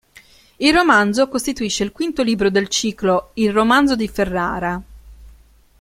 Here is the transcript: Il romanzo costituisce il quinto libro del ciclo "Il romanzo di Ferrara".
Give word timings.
Il 0.57 0.73
romanzo 0.73 1.27
costituisce 1.29 1.83
il 1.83 1.91
quinto 1.91 2.23
libro 2.23 2.49
del 2.49 2.69
ciclo 2.69 3.29
"Il 3.35 3.51
romanzo 3.53 3.95
di 3.95 4.07
Ferrara". 4.07 4.81